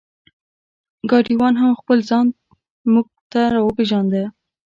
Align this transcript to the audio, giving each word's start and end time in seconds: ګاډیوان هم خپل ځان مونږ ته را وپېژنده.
ګاډیوان 1.09 1.53
هم 1.61 1.71
خپل 1.79 1.97
ځان 2.09 2.25
مونږ 2.93 3.07
ته 3.31 3.41
را 3.53 3.61
وپېژنده. 3.63 4.23